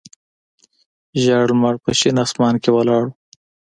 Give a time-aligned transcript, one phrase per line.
[1.21, 3.11] زیړ لمر په شین اسمان کې ولاړ و.